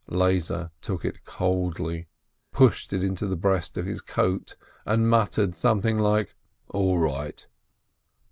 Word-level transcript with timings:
Lezer 0.09 0.71
took 0.81 1.05
it 1.05 1.23
coldly, 1.25 2.07
pushed 2.51 2.91
it 2.91 3.03
into 3.03 3.27
the 3.27 3.35
breast 3.35 3.77
of 3.77 3.85
his 3.85 4.01
coat, 4.01 4.55
and 4.83 5.07
muttered 5.07 5.55
something 5.55 5.99
like 5.99 6.33
"All 6.71 6.97
right 6.97 7.45